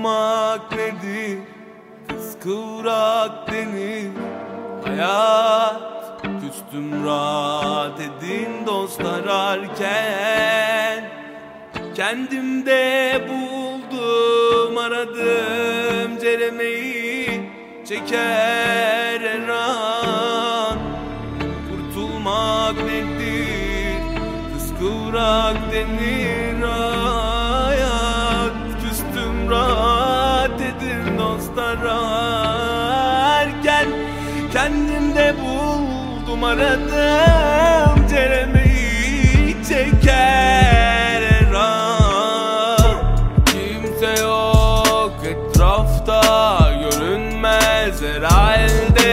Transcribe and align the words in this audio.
Kurtulmak 0.00 0.72
nedir? 0.72 1.38
Kıskıvrak 2.08 3.52
denir. 3.52 4.10
Hayat 4.84 6.22
Küstüm 6.22 7.06
rahat 7.06 8.00
edin 8.00 8.66
dost 8.66 9.00
ararken 9.00 9.90
Kendimde 11.94 13.20
buldum 13.28 14.78
aradım 14.78 16.18
ceremeyi. 16.20 17.50
Çeker 17.88 19.20
her 19.20 19.48
an. 19.48 20.78
Kurtulmak 21.70 22.76
nedir? 22.76 23.96
Kıskıvrak 24.54 25.56
denir. 25.72 26.40
Hayat 26.62 27.09
ararken 31.70 33.60
Kendimde 34.52 35.34
buldum 35.42 36.44
aradım 36.44 38.08
Ceremeyi 38.10 39.56
çeker 39.68 41.22
her 41.22 41.52
an. 41.54 42.96
Kimse 43.46 44.22
yok 44.22 45.14
etrafta 45.24 46.20
görünmez 46.82 48.02
herhalde 48.02 49.10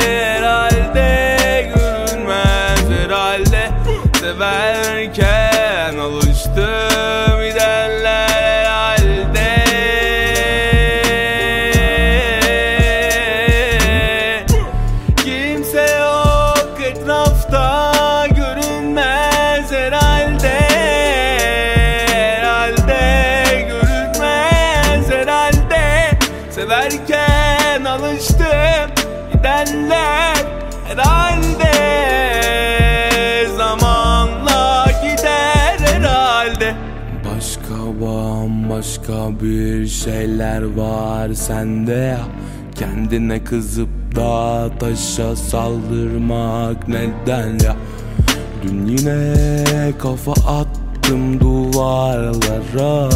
Herhalde 0.00 1.72
görünmez 1.74 2.84
herhalde 3.00 3.70
Severken 4.20 5.98
alıştım 5.98 6.93
Severken 26.64 27.84
alıştım 27.84 28.90
gidenler 29.32 30.36
herhalde. 30.84 31.72
Zamanla 33.56 34.86
gider 35.02 35.78
herhalde. 35.78 36.74
Başka 37.24 37.74
bambaşka 38.00 39.40
bir 39.40 39.86
şeyler 39.86 40.62
var 40.76 41.34
sende 41.34 41.92
ya. 41.92 42.20
Kendine 42.74 43.44
kızıp 43.44 44.16
da 44.16 44.70
taşa 44.80 45.36
saldırmak 45.36 46.88
neden 46.88 47.48
ya? 47.64 47.76
Dün 48.62 48.86
yine 48.86 49.34
kafa 49.98 50.32
attım 50.32 51.40
duvarlara. 51.40 53.08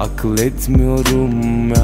Akıl 0.00 0.38
etmiyorum 0.38 1.68
ya 1.68 1.81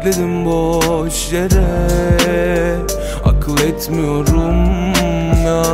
Bekledim 0.00 0.44
boş 0.44 1.32
yere. 1.32 2.76
Akıl 3.24 3.58
etmiyorum 3.58 4.92
ya. 5.46 5.64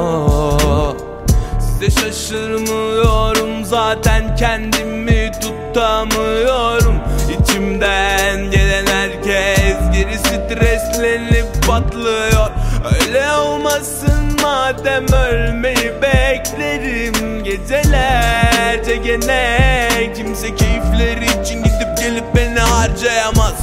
Size 1.60 2.00
şaşırmıyorum 2.00 3.64
zaten 3.64 4.37
kendimi 4.37 5.32
tutamıyorum. 5.41 6.94
İçimden 7.41 8.50
gelen 8.50 8.87
herkes 8.87 9.78
geri 9.92 10.19
streslenip 10.19 11.47
patlıyor. 11.69 12.50
Öyle 12.94 13.32
olmasın 13.32 14.41
madem 14.43 15.04
ölmeyi 15.12 15.93
beklerim. 16.03 17.44
Gecelerce 17.44 18.97
gene 18.97 19.88
kimse 20.16 20.54
keyifleri 20.54 21.43
için 21.43 21.58
gidip 21.62 21.98
gelip 21.98 22.25
beni 22.37 22.58
harcayamaz 22.60 23.54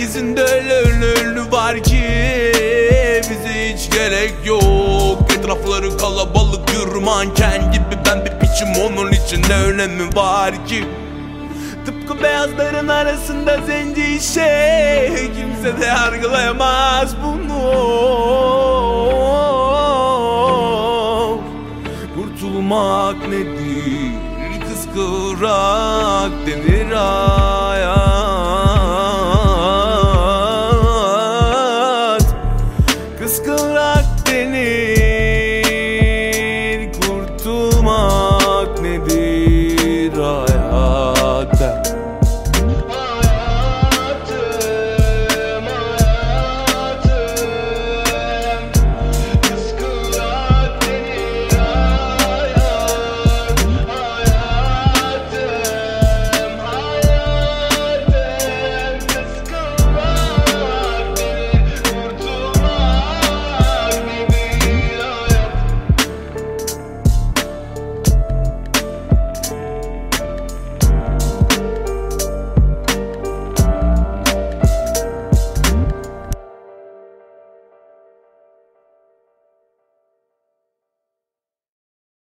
Herkesin 0.00 0.36
de 0.36 0.42
öyle 0.42 1.50
var 1.52 1.82
ki 1.82 2.02
bize 3.30 3.74
hiç 3.74 3.90
gerek 3.90 4.34
yok. 4.44 5.22
Etrafları 5.38 5.96
kalabalık 5.96 6.68
bir 6.68 6.94
manken 7.02 7.72
gibi. 7.72 7.98
Ben 8.06 8.24
bir 8.24 8.30
piçim 8.30 8.68
onun 8.84 9.12
için 9.12 9.42
ne 9.48 9.54
önemi 9.54 10.16
var 10.16 10.66
ki? 10.66 10.84
Tıpkı 11.86 12.22
beyazların 12.22 12.88
arasında 12.88 13.58
zenci 13.66 14.20
şey 14.34 15.32
Kimse 15.32 15.80
de 15.80 15.86
yargılayamaz 15.86 17.16
bunu. 17.24 17.70
Kurtulmak 22.14 23.28
nedir? 23.28 24.12
Kıskıvrak 24.68 26.30
denir 26.46 26.92
hayat 26.92 28.69
Kurtulmak 37.80 38.19